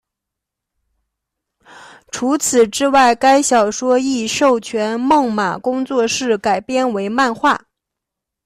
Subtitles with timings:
[2.11, 7.67] 除此之外该小说亦授权梦马工作室改编为漫画。